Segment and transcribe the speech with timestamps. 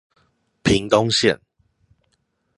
[0.63, 1.39] 屏東縣